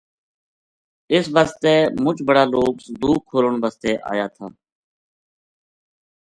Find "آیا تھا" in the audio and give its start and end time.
4.11-4.45